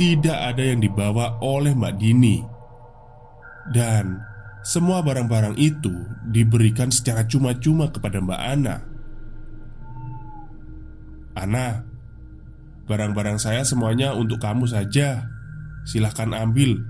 tidak 0.02 0.34
ada 0.34 0.64
yang 0.66 0.82
dibawa 0.82 1.38
oleh 1.46 1.78
Mbak 1.78 1.94
Dini. 2.02 2.42
Dan 3.70 4.18
semua 4.66 5.06
barang-barang 5.06 5.54
itu 5.62 5.94
diberikan 6.26 6.90
secara 6.90 7.22
cuma-cuma 7.30 7.94
kepada 7.94 8.18
Mbak 8.18 8.42
Ana. 8.42 8.82
Ana, 11.38 11.86
barang-barang 12.90 13.38
saya 13.38 13.62
semuanya 13.62 14.18
untuk 14.18 14.42
kamu 14.42 14.66
saja. 14.66 15.30
Silahkan 15.86 16.34
ambil. 16.34 16.82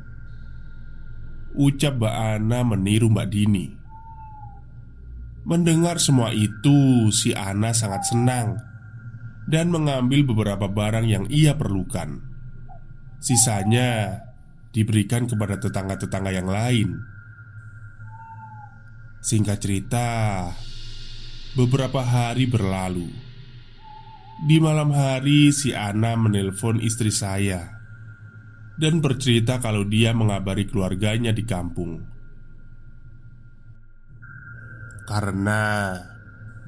Ucap 1.60 2.00
Mbak 2.00 2.16
Ana 2.16 2.64
meniru 2.64 3.12
Mbak 3.12 3.28
Dini. 3.28 3.76
Mendengar 5.44 6.00
semua 6.00 6.32
itu, 6.32 7.12
si 7.12 7.36
Ana 7.36 7.76
sangat 7.76 8.08
senang 8.08 8.56
dan 9.52 9.68
mengambil 9.68 10.24
beberapa 10.24 10.72
barang 10.72 11.12
yang 11.12 11.28
ia 11.28 11.60
perlukan. 11.60 12.31
Sisanya 13.22 14.18
diberikan 14.74 15.30
kepada 15.30 15.62
tetangga-tetangga 15.62 16.34
yang 16.34 16.50
lain. 16.50 16.98
Singkat 19.22 19.58
cerita, 19.62 20.10
beberapa 21.54 22.02
hari 22.02 22.50
berlalu. 22.50 23.14
Di 24.42 24.58
malam 24.58 24.90
hari, 24.90 25.54
si 25.54 25.70
Ana 25.78 26.18
menelpon 26.18 26.82
istri 26.82 27.14
saya 27.14 27.78
dan 28.82 28.98
bercerita 28.98 29.62
kalau 29.62 29.86
dia 29.86 30.10
mengabari 30.18 30.66
keluarganya 30.66 31.30
di 31.30 31.46
kampung 31.46 32.02
karena 35.12 35.92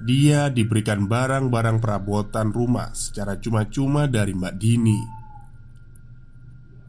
dia 0.03 0.51
diberikan 0.51 1.07
barang-barang 1.07 1.79
perabotan 1.79 2.51
rumah 2.51 2.91
secara 2.91 3.39
cuma-cuma 3.39 4.03
dari 4.11 4.35
Mbak 4.35 4.55
Dini. 4.59 5.22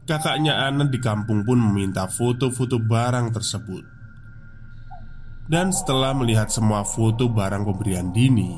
Kakaknya 0.05 0.69
Ana 0.69 0.85
di 0.85 1.01
kampung 1.01 1.41
pun 1.41 1.57
meminta 1.57 2.05
foto-foto 2.05 2.77
barang 2.77 3.33
tersebut. 3.33 3.83
Dan 5.49 5.73
setelah 5.73 6.13
melihat 6.13 6.53
semua 6.53 6.85
foto 6.85 7.29
barang 7.29 7.69
pemberian 7.69 8.09
Dini 8.09 8.57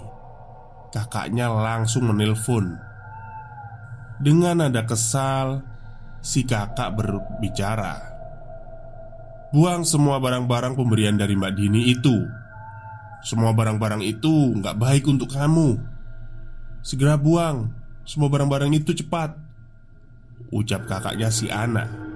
Kakaknya 0.92 1.52
langsung 1.52 2.08
menelpon. 2.12 2.76
Dengan 4.20 4.64
nada 4.64 4.84
kesal 4.84 5.64
Si 6.20 6.44
kakak 6.44 6.96
berbicara 7.00 7.96
Buang 9.56 9.88
semua 9.88 10.20
barang-barang 10.20 10.76
pemberian 10.76 11.16
dari 11.16 11.40
Mbak 11.40 11.54
Dini 11.56 11.88
itu. 11.88 12.28
Semua 13.24 13.56
barang-barang 13.56 14.04
itu 14.04 14.52
nggak 14.60 14.76
baik 14.76 15.08
untuk 15.08 15.32
kamu. 15.32 15.80
Segera 16.84 17.16
buang. 17.16 17.72
Semua 18.04 18.28
barang-barang 18.28 18.76
itu 18.76 18.92
cepat 18.92 19.47
Ucap 20.52 20.88
kakaknya 20.88 21.28
si 21.32 21.52
Ana 21.52 22.08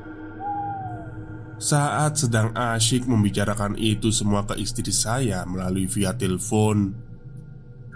saat 1.61 2.17
sedang 2.17 2.57
asyik 2.57 3.05
membicarakan 3.05 3.77
itu 3.77 4.09
semua 4.09 4.49
ke 4.49 4.57
istri 4.57 4.89
saya 4.89 5.45
melalui 5.45 5.85
via 5.85 6.09
telepon 6.09 6.89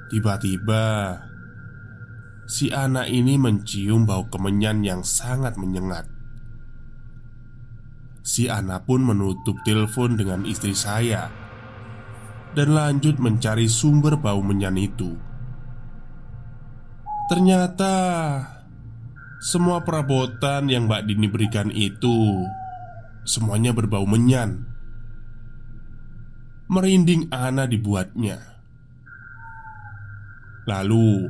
Tiba-tiba 0.05 1.17
si 2.45 2.69
anak 2.69 3.09
ini 3.09 3.41
mencium 3.41 4.05
bau 4.05 4.29
kemenyan 4.29 4.85
yang 4.85 5.01
sangat 5.01 5.57
menyengat. 5.57 6.05
Si 8.21 8.45
anak 8.45 8.85
pun 8.85 9.01
menutup 9.01 9.57
telepon 9.65 10.17
dengan 10.17 10.45
istri 10.45 10.77
saya 10.77 11.29
dan 12.53 12.77
lanjut 12.77 13.17
mencari 13.17 13.65
sumber 13.65 14.13
bau 14.17 14.45
menyan 14.45 14.77
itu. 14.77 15.17
Ternyata 17.25 17.93
semua 19.43 19.83
perabotan 19.83 20.71
yang 20.71 20.87
Mbak 20.87 21.01
Dini 21.05 21.27
berikan 21.27 21.69
itu 21.69 22.45
semuanya 23.27 23.75
berbau 23.75 24.07
menyan. 24.07 24.65
Merinding 26.65 27.29
Ana 27.29 27.69
dibuatnya. 27.69 28.41
Lalu 30.65 31.29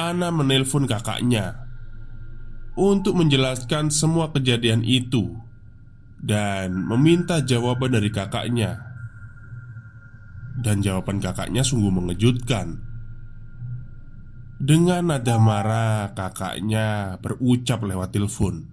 Ana 0.00 0.32
menelpon 0.32 0.88
kakaknya 0.88 1.68
untuk 2.72 3.20
menjelaskan 3.20 3.92
semua 3.92 4.32
kejadian 4.32 4.80
itu 4.80 5.36
dan 6.20 6.72
meminta 6.72 7.44
jawaban 7.44 7.92
dari 7.92 8.08
kakaknya. 8.08 8.80
Dan 10.60 10.84
jawaban 10.84 11.20
kakaknya 11.20 11.64
sungguh 11.64 11.88
mengejutkan. 11.88 12.89
Dengan 14.60 15.08
nada 15.08 15.40
marah, 15.40 16.12
kakaknya 16.12 17.16
berucap 17.24 17.80
lewat 17.80 18.12
telepon. 18.12 18.68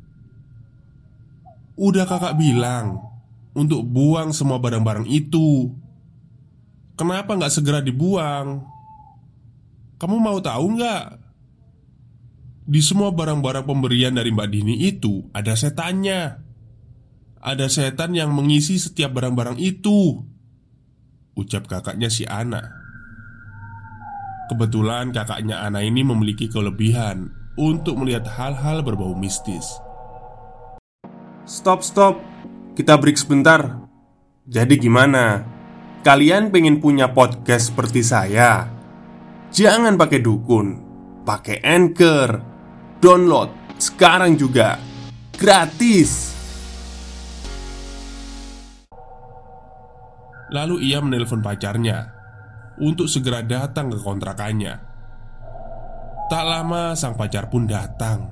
Udah 1.79 2.03
kakak 2.03 2.35
bilang 2.35 2.99
untuk 3.55 3.87
buang 3.87 4.35
semua 4.35 4.59
barang-barang 4.59 5.07
itu. 5.07 5.71
Kenapa 6.99 7.39
nggak 7.39 7.53
segera 7.55 7.79
dibuang? 7.79 8.67
Kamu 9.95 10.15
mau 10.19 10.43
tahu 10.43 10.75
nggak? 10.75 11.05
Di 12.67 12.83
semua 12.83 13.15
barang-barang 13.15 13.63
pemberian 13.63 14.11
dari 14.11 14.35
Mbak 14.35 14.49
Dini 14.51 14.75
itu 14.83 15.31
ada 15.31 15.55
setannya. 15.55 16.43
Ada 17.39 17.71
setan 17.71 18.11
yang 18.11 18.35
mengisi 18.35 18.75
setiap 18.75 19.15
barang-barang 19.15 19.55
itu. 19.55 20.19
Ucap 21.39 21.71
kakaknya 21.71 22.11
si 22.11 22.27
Ana. 22.27 22.76
Kebetulan 24.47 25.11
kakaknya 25.11 25.59
Ana 25.59 25.83
ini 25.83 26.07
memiliki 26.07 26.47
kelebihan 26.47 27.35
untuk 27.59 27.99
melihat 27.99 28.23
hal-hal 28.31 28.79
berbau 28.79 29.11
mistis. 29.11 29.75
Stop, 31.43 31.83
stop. 31.83 32.15
Kita 32.71 32.95
break 32.95 33.19
sebentar. 33.19 33.75
Jadi 34.47 34.79
gimana? 34.79 35.43
Kalian 35.99 36.47
pengen 36.47 36.79
punya 36.79 37.11
podcast 37.11 37.75
seperti 37.75 37.99
saya? 37.99 38.71
Jangan 39.51 39.99
pakai 39.99 40.23
dukun, 40.23 40.67
pakai 41.27 41.59
anchor, 41.67 42.39
download 43.03 43.51
sekarang 43.75 44.39
juga 44.39 44.79
gratis. 45.35 46.31
Lalu 50.55 50.87
ia 50.87 51.03
menelpon 51.03 51.43
pacarnya 51.43 52.16
untuk 52.81 53.09
segera 53.09 53.41
datang 53.41 53.89
ke 53.93 53.99
kontrakannya. 54.01 54.75
Tak 56.27 56.43
lama 56.43 56.91
sang 56.93 57.15
pacar 57.15 57.47
pun 57.47 57.63
datang, 57.65 58.27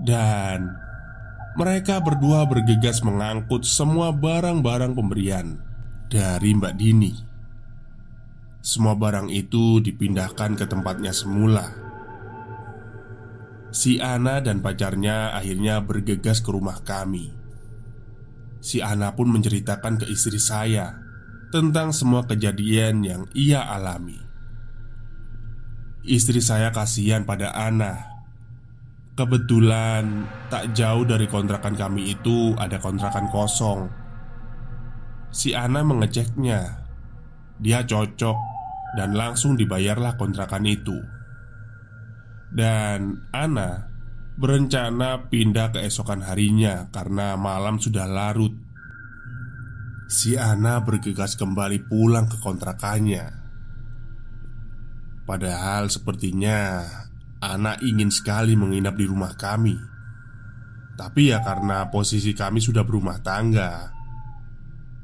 dan 0.00 0.64
mereka 1.58 2.00
berdua 2.00 2.48
bergegas 2.48 3.04
mengangkut 3.04 3.68
semua 3.68 4.14
barang-barang 4.14 4.96
pemberian 4.96 5.60
dari 6.08 6.56
Mbak 6.56 6.74
Dini. 6.80 7.12
Semua 8.60 8.92
barang 8.92 9.32
itu 9.32 9.80
dipindahkan 9.80 10.56
ke 10.56 10.64
tempatnya 10.68 11.12
semula. 11.16 11.68
Si 13.70 14.02
Ana 14.02 14.44
dan 14.44 14.60
pacarnya 14.60 15.32
akhirnya 15.32 15.80
bergegas 15.80 16.44
ke 16.44 16.50
rumah 16.52 16.82
kami. 16.84 17.32
Si 18.60 18.84
Ana 18.84 19.16
pun 19.16 19.32
menceritakan 19.32 20.04
ke 20.04 20.06
istri 20.12 20.36
saya 20.36 20.99
tentang 21.50 21.90
semua 21.90 22.24
kejadian 22.24 23.02
yang 23.02 23.22
ia 23.34 23.66
alami. 23.66 24.18
Istri 26.06 26.40
saya 26.40 26.72
kasihan 26.72 27.28
pada 27.28 27.52
Ana. 27.52 28.08
Kebetulan 29.18 30.24
tak 30.48 30.72
jauh 30.72 31.04
dari 31.04 31.28
kontrakan 31.28 31.76
kami 31.76 32.16
itu 32.16 32.56
ada 32.56 32.80
kontrakan 32.80 33.28
kosong. 33.28 33.90
Si 35.28 35.52
Ana 35.52 35.84
mengeceknya. 35.84 36.88
Dia 37.60 37.84
cocok 37.84 38.38
dan 38.96 39.12
langsung 39.12 39.60
dibayarlah 39.60 40.16
kontrakan 40.16 40.64
itu. 40.64 40.96
Dan 42.48 43.28
Ana 43.28 43.90
berencana 44.40 45.28
pindah 45.28 45.76
keesokan 45.76 46.24
harinya 46.24 46.88
karena 46.88 47.36
malam 47.36 47.76
sudah 47.76 48.08
larut. 48.08 48.69
Si 50.10 50.34
Ana 50.34 50.82
bergegas 50.82 51.38
kembali 51.38 51.86
pulang 51.86 52.26
ke 52.26 52.42
kontrakannya. 52.42 53.30
Padahal 55.22 55.86
sepertinya 55.86 56.82
Ana 57.38 57.78
ingin 57.78 58.10
sekali 58.10 58.58
menginap 58.58 58.98
di 58.98 59.06
rumah 59.06 59.38
kami. 59.38 59.78
Tapi 60.98 61.30
ya 61.30 61.38
karena 61.46 61.86
posisi 61.94 62.34
kami 62.34 62.58
sudah 62.60 62.84
berumah 62.84 63.24
tangga 63.24 63.88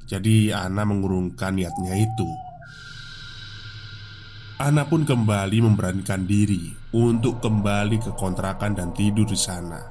Jadi 0.05 0.53
Ana 0.53 0.85
mengurungkan 0.85 1.57
niatnya 1.57 1.97
itu 1.97 2.31
Ana 4.59 4.91
pun 4.91 5.07
kembali 5.07 5.63
memberanikan 5.63 6.27
diri 6.27 6.75
untuk 6.99 7.39
kembali 7.39 8.03
ke 8.03 8.11
kontrakan 8.17 8.75
dan 8.75 8.91
tidur 8.97 9.29
di 9.29 9.37
sana. 9.37 9.85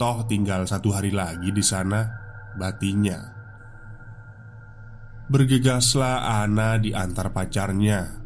Toh 0.00 0.22
tinggal 0.24 0.62
satu 0.70 0.94
hari 0.94 1.10
lagi 1.10 1.50
di 1.50 1.66
sana, 1.66 2.06
batinya. 2.54 3.35
Bergegaslah 5.26 6.42
Ana 6.42 6.78
di 6.78 6.94
antar 6.94 7.34
pacarnya 7.34 8.22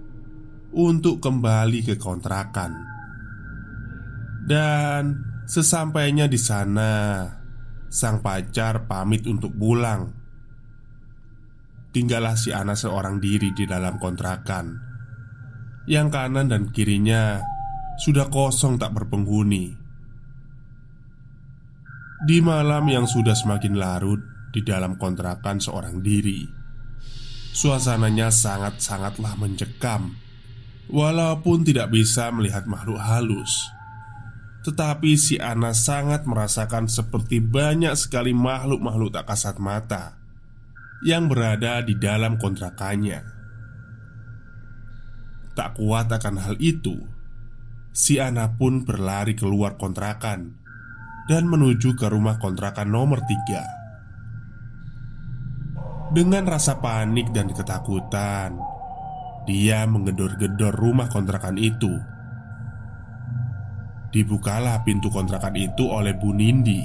untuk 0.76 1.24
kembali 1.24 1.80
ke 1.80 1.96
kontrakan. 1.96 2.72
Dan 4.44 5.02
sesampainya 5.48 6.28
di 6.28 6.36
sana, 6.36 7.24
sang 7.88 8.20
pacar 8.20 8.84
pamit 8.84 9.24
untuk 9.24 9.56
pulang. 9.56 10.12
Tinggallah 11.90 12.36
si 12.36 12.52
Ana 12.52 12.76
seorang 12.76 13.18
diri 13.18 13.50
di 13.56 13.64
dalam 13.64 13.96
kontrakan 13.96 14.90
yang 15.90 16.06
kanan 16.06 16.46
dan 16.46 16.70
kirinya 16.70 17.42
sudah 17.98 18.30
kosong 18.30 18.78
tak 18.78 18.94
berpenghuni. 18.94 19.74
Di 22.20 22.38
malam 22.44 22.84
yang 22.86 23.08
sudah 23.08 23.32
semakin 23.34 23.74
larut 23.74 24.20
di 24.52 24.60
dalam 24.60 25.00
kontrakan 25.00 25.58
seorang 25.58 25.98
diri, 26.04 26.59
suasananya 27.50 28.30
sangat-sangatlah 28.30 29.34
mencekam. 29.38 30.16
Walaupun 30.90 31.62
tidak 31.62 31.94
bisa 31.94 32.34
melihat 32.34 32.66
makhluk 32.66 32.98
halus, 32.98 33.70
tetapi 34.66 35.14
si 35.14 35.38
Ana 35.38 35.70
sangat 35.70 36.26
merasakan 36.26 36.90
seperti 36.90 37.38
banyak 37.38 37.94
sekali 37.94 38.34
makhluk-makhluk 38.34 39.14
tak 39.14 39.30
kasat 39.30 39.56
mata 39.62 40.18
yang 41.06 41.30
berada 41.30 41.80
di 41.80 41.94
dalam 41.94 42.36
kontrakannya. 42.42 43.22
Tak 45.54 45.78
kuat 45.78 46.10
akan 46.10 46.36
hal 46.42 46.58
itu, 46.58 46.98
si 47.94 48.18
Ana 48.18 48.58
pun 48.58 48.82
berlari 48.82 49.38
keluar 49.38 49.78
kontrakan 49.78 50.58
dan 51.30 51.46
menuju 51.46 51.94
ke 51.94 52.10
rumah 52.10 52.42
kontrakan 52.42 52.90
nomor 52.90 53.22
tiga. 53.30 53.79
Dengan 56.10 56.42
rasa 56.42 56.82
panik 56.82 57.30
dan 57.30 57.54
ketakutan, 57.54 58.58
dia 59.46 59.86
menggedor-gedor 59.86 60.74
rumah 60.74 61.06
kontrakan 61.06 61.54
itu. 61.54 61.94
Dibukalah 64.10 64.82
pintu 64.82 65.06
kontrakan 65.06 65.54
itu 65.54 65.86
oleh 65.86 66.18
Bu 66.18 66.34
Nindi, 66.34 66.82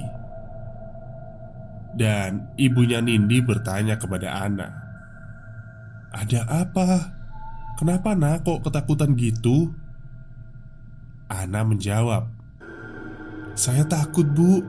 dan 1.98 2.54
ibunya 2.54 3.02
Nindi 3.02 3.42
bertanya 3.42 3.98
kepada 3.98 4.46
Ana, 4.46 4.70
"Ada 6.14 6.46
apa?" 6.46 7.16
Kenapa 7.76 8.16
nak 8.16 8.48
kok 8.48 8.64
ketakutan 8.64 9.20
gitu? 9.20 9.68
Ana 11.28 11.68
menjawab 11.68 12.32
Saya 13.52 13.84
takut 13.84 14.24
bu 14.24 14.64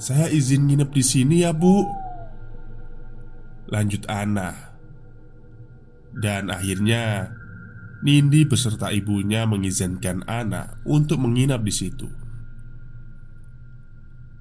Saya 0.00 0.32
izin 0.32 0.64
nginep 0.64 0.90
di 0.94 1.02
sini 1.04 1.36
ya 1.44 1.52
bu 1.52 1.99
Lanjut 3.70 4.02
Ana. 4.10 4.74
Dan 6.10 6.50
akhirnya 6.50 7.30
Nindi 8.02 8.42
beserta 8.42 8.90
ibunya 8.90 9.46
mengizinkan 9.46 10.26
Ana 10.26 10.82
untuk 10.82 11.22
menginap 11.22 11.62
di 11.62 11.70
situ. 11.70 12.10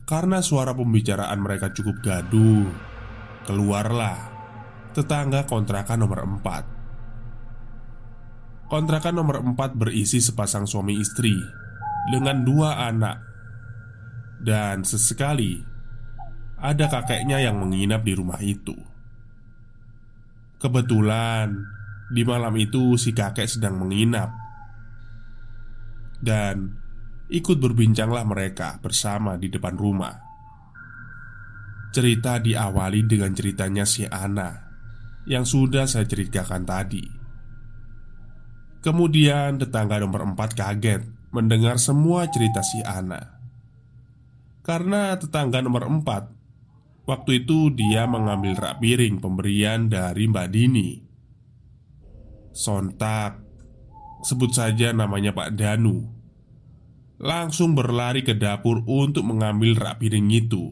Karena 0.09 0.41
suara 0.41 0.73
pembicaraan 0.73 1.37
mereka 1.37 1.69
cukup 1.69 2.01
gaduh, 2.01 2.65
keluarlah 3.45 4.17
tetangga 4.97 5.45
kontrakan 5.45 6.01
nomor 6.01 6.25
4 6.25 8.73
Kontrakan 8.73 9.21
nomor 9.21 9.45
4 9.45 9.53
berisi 9.77 10.17
sepasang 10.17 10.65
suami 10.65 10.97
istri 10.97 11.37
Dengan 12.09 12.41
dua 12.41 12.89
anak. 12.89 13.21
Dan 14.41 14.81
sesekali 14.81 15.61
Ada 16.57 16.89
kakeknya 16.89 17.45
yang 17.45 17.61
menginap 17.61 18.01
di 18.01 18.17
rumah 18.17 18.41
itu 18.41 18.88
Kebetulan 20.59 21.55
Di 22.09 22.27
malam 22.27 22.53
itu 22.59 22.99
si 22.99 23.15
kakek 23.15 23.47
sedang 23.47 23.79
menginap. 23.79 24.33
Dan 26.19 26.79
Ikut 27.29 27.61
berbincanglah 27.61 28.25
mereka 28.25 28.81
bersama 28.81 29.37
di 29.37 29.53
depan 29.53 29.77
rumah. 29.77 30.17
Cerita 31.93 32.41
diawali 32.41 33.05
dengan 33.05 33.29
ceritanya 33.37 33.85
si 33.85 34.01
Ana 34.09 34.49
Yang 35.29 35.45
sudah 35.53 35.85
saya 35.85 36.09
ceritakan 36.09 36.65
tadi. 36.65 37.05
Kemudian 38.81 39.61
tetangga 39.61 40.01
nomor 40.01 40.25
empat 40.25 40.57
kaget 40.57 41.05
mendengar 41.29 41.77
semua 41.77 42.25
cerita 42.33 42.65
si 42.65 42.81
Ana. 42.81 43.37
Karena 44.65 45.13
tetangga 45.13 45.61
nomor 45.61 45.85
empat 45.85 46.33
Waktu 47.09 47.41
itu 47.41 47.73
dia 47.73 48.05
mengambil 48.05 48.53
rak 48.53 48.85
piring 48.85 49.17
pemberian 49.17 49.89
dari 49.89 50.29
Mbak 50.29 50.47
Dini. 50.53 50.89
Sontak. 52.53 53.41
Sebut 54.21 54.53
saja 54.53 54.93
namanya 54.93 55.33
Pak 55.33 55.57
Danu. 55.57 56.05
Langsung 57.17 57.73
berlari 57.73 58.21
ke 58.21 58.37
dapur 58.37 58.85
untuk 58.85 59.25
mengambil 59.25 59.73
rak 59.73 59.97
piring 60.05 60.29
itu. 60.29 60.69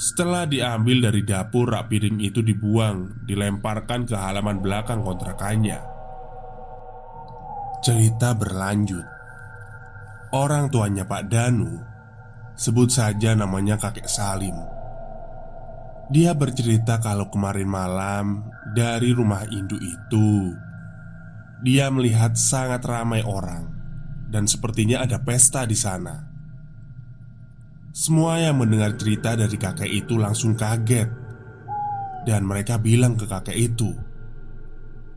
Setelah 0.00 0.48
diambil 0.48 1.12
dari 1.12 1.28
dapur, 1.28 1.68
rak 1.68 1.92
piring 1.92 2.16
itu 2.24 2.40
dibuang 2.40 3.28
Dilemparkan 3.28 4.08
ke 4.08 4.16
halaman 4.16 4.64
belakang 4.64 5.04
kontrakannya. 5.04 5.76
Cerita 7.84 8.32
berlanjut. 8.32 9.04
Orang 10.32 10.72
tuanya 10.72 11.04
Pak 11.04 11.28
Danu 11.28 11.89
Sebut 12.60 12.92
saja 12.92 13.32
namanya 13.32 13.80
kakek 13.80 14.04
Salim. 14.04 14.52
Dia 16.12 16.36
bercerita 16.36 17.00
kalau 17.00 17.30
kemarin 17.30 17.70
malam 17.70 18.50
Dari 18.74 19.14
rumah 19.14 19.46
induk 19.46 19.78
itu 19.78 20.52
Dia 21.62 21.86
melihat 21.86 22.34
sangat 22.34 22.82
ramai 22.82 23.22
orang 23.22 23.70
Dan 24.26 24.50
sepertinya 24.50 25.06
ada 25.06 25.22
pesta 25.22 25.62
di 25.64 25.78
sana. 25.78 26.18
Semua 27.94 28.42
yang 28.42 28.58
mendengar 28.58 28.98
cerita 28.98 29.38
dari 29.38 29.54
kakek 29.54 29.86
itu 29.86 30.18
langsung 30.18 30.58
kaget 30.58 31.08
Dan 32.26 32.42
mereka 32.42 32.76
bilang 32.82 33.14
ke 33.14 33.24
kakek 33.30 33.56
itu 33.56 33.94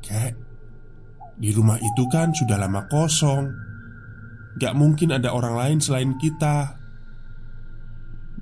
Kek, 0.04 0.34
di 1.40 1.50
rumah 1.56 1.80
itu 1.80 2.04
kan 2.12 2.36
sudah 2.36 2.60
lama 2.60 2.92
kosong. 2.92 3.48
Gak 4.60 4.76
mungkin 4.76 5.16
ada 5.16 5.32
orang 5.32 5.56
lain 5.56 5.80
selain 5.80 6.20
kita 6.20 6.83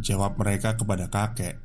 Jawab 0.02 0.42
mereka 0.42 0.74
kepada 0.74 1.06
kakek. 1.08 1.62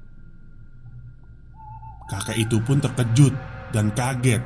Kakek 2.07 2.37
itu 2.37 2.61
pun 2.63 2.79
terkejut 2.79 3.35
dan 3.73 3.91
kaget. 3.97 4.45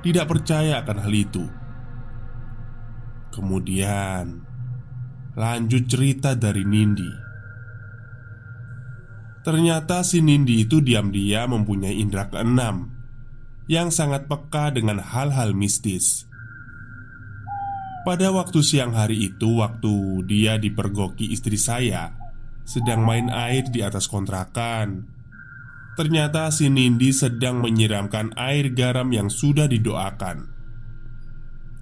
Tidak 0.00 0.24
percaya 0.24 0.80
akan 0.80 0.98
hal 1.02 1.12
itu. 1.12 1.44
Kemudian 3.34 4.50
Lanjut 5.40 5.88
cerita 5.88 6.36
dari 6.36 6.68
Nindi. 6.68 7.06
Ternyata 9.40 10.04
si 10.04 10.20
Nindi 10.20 10.68
itu 10.68 10.84
diam-diam 10.84 11.56
mempunyai 11.56 11.96
indera 11.96 12.28
keenam 12.28 12.92
yang 13.70 13.94
sangat 13.94 14.28
peka 14.28 14.74
dengan 14.74 15.00
hal-hal 15.00 15.54
mistis. 15.56 16.28
Pada 18.04 18.34
waktu 18.34 18.60
siang 18.60 18.92
hari 18.92 19.32
itu, 19.32 19.64
waktu 19.64 20.26
dia 20.28 20.60
dipergoki 20.60 21.32
istri 21.32 21.56
saya 21.56 22.19
sedang 22.70 23.02
main 23.02 23.26
air 23.26 23.66
di 23.66 23.82
atas 23.82 24.06
kontrakan. 24.06 25.10
Ternyata 25.98 26.54
si 26.54 26.70
Nindi 26.70 27.10
sedang 27.10 27.58
menyiramkan 27.58 28.38
air 28.38 28.70
garam 28.70 29.10
yang 29.10 29.26
sudah 29.26 29.66
didoakan. 29.66 30.46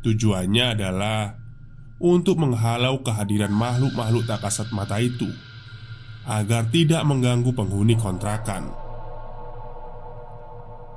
Tujuannya 0.01 0.65
adalah 0.81 1.37
untuk 2.01 2.41
menghalau 2.41 3.05
kehadiran 3.05 3.53
makhluk-makhluk 3.53 4.25
tak 4.25 4.49
kasat 4.49 4.73
mata 4.73 4.97
itu 4.97 5.29
agar 6.25 6.73
tidak 6.73 7.05
mengganggu 7.05 7.53
penghuni 7.53 7.93
kontrakan. 8.01 8.73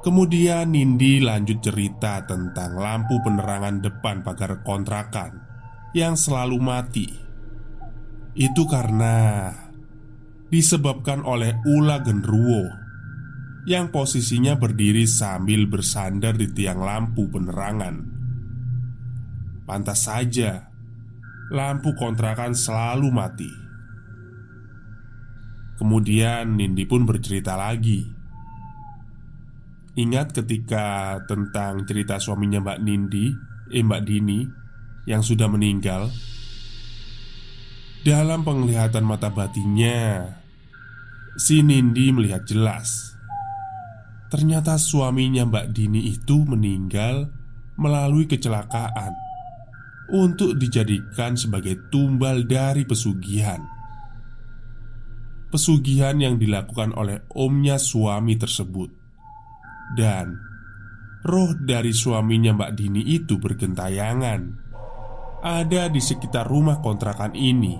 Kemudian 0.01 0.73
Nindi 0.73 1.21
lanjut 1.21 1.61
cerita 1.61 2.25
tentang 2.25 2.79
lampu 2.79 3.21
penerangan 3.21 3.85
depan 3.85 4.25
pagar 4.25 4.65
kontrakan 4.65 5.45
yang 5.93 6.17
selalu 6.17 6.57
mati. 6.57 7.07
Itu 8.33 8.65
karena 8.65 9.51
disebabkan 10.51 11.23
oleh 11.23 11.55
ular 11.63 12.03
genruwo 12.03 12.67
yang 13.63 13.87
posisinya 13.87 14.59
berdiri 14.59 15.07
sambil 15.07 15.63
bersandar 15.65 16.35
di 16.35 16.51
tiang 16.51 16.83
lampu 16.83 17.31
penerangan. 17.31 17.95
Pantas 19.63 20.11
saja, 20.11 20.67
lampu 21.53 21.95
kontrakan 21.95 22.51
selalu 22.51 23.07
mati. 23.13 23.51
Kemudian 25.81 26.61
Nindi 26.61 26.85
pun 26.85 27.09
bercerita 27.09 27.57
lagi 27.57 28.05
Ingat 29.97 30.29
ketika 30.29 31.17
tentang 31.25 31.89
cerita 31.89 32.21
suaminya 32.21 32.61
Mbak 32.61 32.79
Nindi 32.85 33.33
Eh 33.73 33.81
Mbak 33.81 34.01
Dini 34.05 34.45
Yang 35.09 35.33
sudah 35.33 35.49
meninggal 35.49 36.13
Dalam 38.05 38.45
penglihatan 38.45 39.01
mata 39.01 39.33
batinnya 39.33 40.40
Si 41.39 41.63
Nindi 41.63 42.11
melihat 42.11 42.43
jelas. 42.43 43.15
Ternyata 44.27 44.75
suaminya 44.75 45.47
Mbak 45.47 45.67
Dini 45.71 46.11
itu 46.11 46.43
meninggal 46.43 47.31
Melalui 47.79 48.27
kecelakaan 48.27 49.15
Untuk 50.11 50.59
dijadikan 50.59 51.39
sebagai 51.39 51.87
tumbal 51.87 52.43
dari 52.43 52.83
pesugihan. 52.83 53.63
Pesugihan 55.47 56.19
yang 56.19 56.35
dilakukan 56.35 56.91
oleh 56.95 57.23
omnya 57.31 57.79
suami 57.79 58.35
tersebut. 58.35 58.91
Dan 59.95 60.35
roh 61.23 61.55
dari 61.63 61.95
suaminya 61.95 62.51
Mbak 62.51 62.71
Dini 62.75 63.07
itu 63.07 63.39
bergentayangan. 63.39 64.41
Ada 65.43 65.87
di 65.87 65.97
sekitar 66.03 66.45
rumah 66.45 66.85
kontrakan 66.85 67.33
ini 67.33 67.73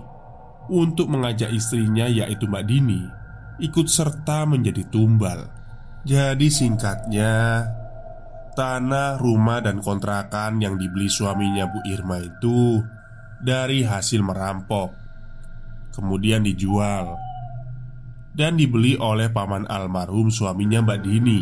Untuk 0.74 1.14
mengajak 1.14 1.54
istrinya 1.54 2.10
yaitu 2.10 2.50
Mbak 2.50 2.66
Dini 2.66 3.21
Ikut 3.60 3.88
serta 3.92 4.48
menjadi 4.48 4.88
tumbal. 4.88 5.50
Jadi 6.02 6.50
singkatnya 6.50 7.68
Tanah, 8.58 9.22
rumah, 9.22 9.62
dan 9.62 9.80
kontrakan 9.80 10.58
yang 10.58 10.76
dibeli 10.76 11.06
suaminya 11.06 11.70
Bu 11.70 11.78
Irma 11.86 12.18
itu 12.18 12.82
Dari 13.38 13.86
hasil 13.86 14.26
merampok 14.26 14.90
Kemudian 15.94 16.42
dijual 16.42 17.16
Dan 18.34 18.58
dibeli 18.58 18.98
oleh 18.98 19.30
paman 19.30 19.70
almarhum 19.70 20.34
suaminya 20.34 20.82
Mbak 20.82 21.00
Dini. 21.06 21.42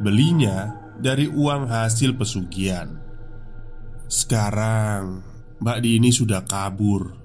Belinya 0.00 0.72
dari 0.98 1.28
uang 1.28 1.68
hasil 1.68 2.16
pesugihan. 2.16 2.88
Sekarang 4.08 5.20
Mbak 5.60 5.78
Dini 5.84 6.10
sudah 6.10 6.42
kabur 6.46 7.17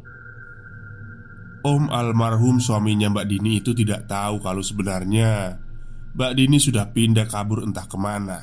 Om 1.63 1.87
almarhum 1.87 2.59
suaminya 2.59 3.07
Mbak 3.07 3.25
Dini 3.31 3.63
itu 3.63 3.71
tidak 3.71 4.03
tahu 4.11 4.43
kalau 4.43 4.59
sebenarnya 4.59 5.63
Mbak 6.11 6.33
Dini 6.35 6.59
sudah 6.59 6.91
pindah 6.91 7.23
kabur 7.23 7.63
entah 7.63 7.87
ke 7.87 7.95
mana 7.95 8.39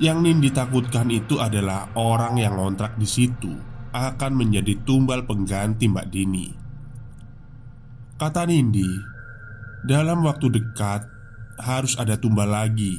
Yang 0.00 0.18
Nindi 0.24 0.48
takutkan 0.48 1.12
itu 1.12 1.36
adalah 1.36 1.92
orang 1.92 2.40
yang 2.40 2.56
ngontrak 2.56 2.96
di 2.96 3.04
situ 3.04 3.52
akan 3.92 4.32
menjadi 4.32 4.80
tumbal 4.86 5.26
pengganti 5.26 5.90
Mbak 5.90 6.06
Dini. 6.08 6.48
Kata 8.16 8.46
Nindi, 8.46 8.88
dalam 9.84 10.24
waktu 10.24 10.46
dekat 10.48 11.04
harus 11.60 12.00
ada 12.00 12.16
tumbal 12.16 12.48
lagi 12.48 12.96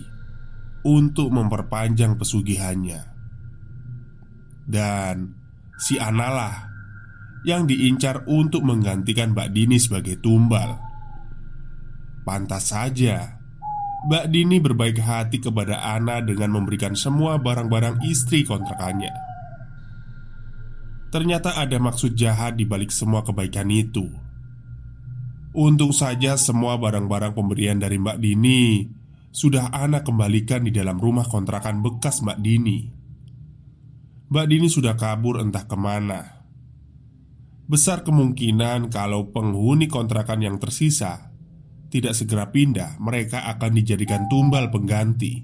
untuk 0.86 1.29
memperpanjang 1.34 2.17
pesugihannya. 2.17 3.01
Dan 4.67 5.34
si 5.81 5.97
Analah 5.97 6.70
yang 7.47 7.65
diincar 7.65 8.25
untuk 8.30 8.62
menggantikan 8.62 9.34
Mbak 9.34 9.49
Dini 9.54 9.77
sebagai 9.82 10.21
tumbal. 10.21 10.77
Pantas 12.21 12.69
saja 12.69 13.41
Mbak 14.01 14.25
Dini 14.34 14.58
berbaik 14.58 14.97
hati 14.97 15.38
kepada 15.38 15.77
Ana 15.93 16.25
dengan 16.25 16.49
memberikan 16.58 16.97
semua 16.97 17.38
barang-barang 17.38 18.01
istri 18.01 18.41
kontrakannya. 18.41 19.13
Ternyata 21.13 21.54
ada 21.54 21.77
maksud 21.77 22.17
jahat 22.17 22.58
di 22.58 22.65
balik 22.65 22.89
semua 22.89 23.21
kebaikan 23.21 23.69
itu. 23.69 24.10
Untung 25.54 25.93
saja 25.93 26.34
semua 26.34 26.82
barang-barang 26.82 27.38
pemberian 27.38 27.77
dari 27.77 28.01
Mbak 28.01 28.17
Dini 28.17 28.89
sudah 29.30 29.69
Ana 29.69 30.01
kembalikan 30.01 30.65
di 30.65 30.73
dalam 30.73 30.97
rumah 30.97 31.30
kontrakan 31.30 31.86
bekas 31.86 32.25
Mbak 32.25 32.39
Dini. 32.41 32.80
Mbak 34.34 34.45
Dini 34.49 34.67
sudah 34.71 34.97
kabur 34.97 35.43
entah 35.43 35.69
ke 35.69 35.77
mana. 35.77 36.40
Besar 37.71 38.03
kemungkinan 38.03 38.91
kalau 38.91 39.31
penghuni 39.31 39.88
kontrakan 39.88 40.43
yang 40.43 40.60
tersisa 40.60 41.31
tidak 41.88 42.19
segera 42.19 42.51
pindah, 42.51 42.99
mereka 42.99 43.47
akan 43.47 43.71
dijadikan 43.79 44.27
tumbal 44.27 44.67
pengganti. 44.67 45.39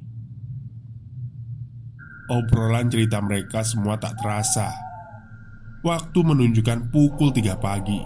Obrolan 2.27 2.91
cerita 2.91 3.23
mereka 3.23 3.63
semua 3.63 3.95
tak 3.95 4.19
terasa. 4.19 4.75
Waktu 5.87 6.19
menunjukkan 6.19 6.91
pukul 6.91 7.31
3 7.31 7.55
pagi. 7.63 8.03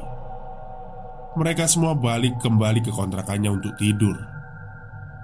Mereka 1.41 1.65
semua 1.65 1.97
balik 1.97 2.37
kembali 2.45 2.85
ke 2.85 2.93
kontrakannya 2.93 3.49
untuk 3.49 3.73
tidur. 3.81 4.21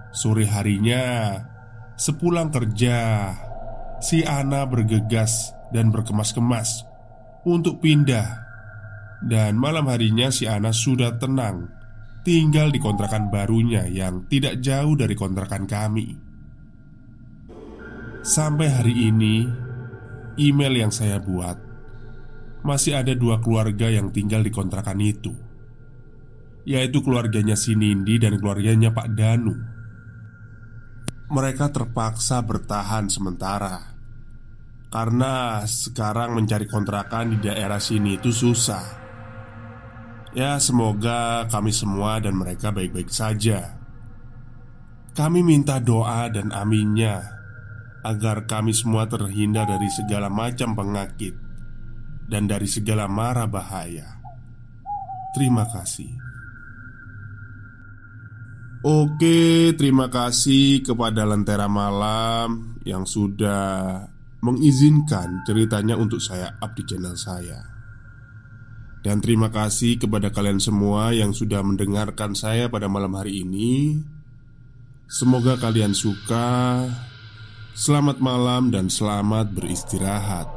Sore 0.10 0.50
harinya, 0.50 1.38
sepulang 1.94 2.50
kerja, 2.50 3.30
si 4.02 4.26
Ana 4.26 4.66
bergegas 4.66 5.54
dan 5.70 5.94
berkemas-kemas 5.94 6.82
untuk 7.46 7.78
pindah. 7.78 8.47
Dan 9.18 9.58
malam 9.58 9.90
harinya 9.90 10.30
si 10.30 10.46
Ana 10.46 10.70
sudah 10.70 11.18
tenang 11.18 11.70
tinggal 12.22 12.70
di 12.70 12.78
kontrakan 12.78 13.34
barunya 13.34 13.88
yang 13.90 14.30
tidak 14.30 14.62
jauh 14.62 14.94
dari 14.94 15.16
kontrakan 15.18 15.64
kami. 15.66 16.08
Sampai 18.22 18.68
hari 18.68 19.08
ini, 19.08 19.48
email 20.36 20.74
yang 20.76 20.92
saya 20.92 21.18
buat 21.24 21.58
masih 22.68 23.00
ada 23.00 23.16
dua 23.16 23.40
keluarga 23.40 23.88
yang 23.88 24.12
tinggal 24.12 24.44
di 24.44 24.52
kontrakan 24.52 25.00
itu, 25.00 25.32
yaitu 26.68 27.00
keluarganya 27.00 27.56
si 27.56 27.80
Nindi 27.80 28.20
dan 28.20 28.36
keluarganya 28.38 28.92
Pak 28.92 29.08
Danu 29.16 29.78
mereka 31.28 31.68
terpaksa 31.68 32.40
bertahan 32.40 33.12
sementara 33.12 34.00
karena 34.88 35.60
sekarang 35.68 36.40
mencari 36.40 36.64
kontrakan 36.64 37.36
di 37.36 37.38
daerah 37.44 37.84
sini 37.84 38.16
itu 38.16 38.32
susah. 38.32 39.07
Ya, 40.36 40.60
semoga 40.60 41.48
kami 41.48 41.72
semua 41.72 42.20
dan 42.20 42.36
mereka 42.36 42.74
baik-baik 42.76 43.08
saja. 43.08 43.80
Kami 45.16 45.42
minta 45.42 45.80
doa 45.80 46.28
dan 46.28 46.52
aminnya 46.52 47.24
agar 48.04 48.46
kami 48.46 48.76
semua 48.76 49.08
terhindar 49.08 49.66
dari 49.66 49.90
segala 49.90 50.28
macam 50.28 50.78
penyakit 50.78 51.34
dan 52.28 52.46
dari 52.46 52.68
segala 52.68 53.08
mara 53.08 53.48
bahaya. 53.48 54.20
Terima 55.34 55.66
kasih. 55.68 56.12
Oke, 58.86 59.74
terima 59.74 60.08
kasih 60.08 60.86
kepada 60.86 61.26
Lentera 61.26 61.66
Malam 61.66 62.78
yang 62.86 63.04
sudah 63.04 64.06
mengizinkan 64.46 65.42
ceritanya 65.44 65.98
untuk 65.98 66.22
saya 66.22 66.56
up 66.62 66.78
di 66.78 66.86
channel 66.86 67.18
saya. 67.18 67.77
Dan 69.06 69.22
terima 69.22 69.54
kasih 69.54 70.02
kepada 70.02 70.34
kalian 70.34 70.58
semua 70.58 71.14
yang 71.14 71.32
sudah 71.32 71.62
mendengarkan 71.62 72.34
saya 72.34 72.68
pada 72.68 72.90
malam 72.90 73.14
hari 73.14 73.46
ini. 73.46 74.02
Semoga 75.08 75.56
kalian 75.56 75.96
suka. 75.96 76.84
Selamat 77.78 78.18
malam 78.18 78.74
dan 78.74 78.90
selamat 78.90 79.54
beristirahat. 79.54 80.57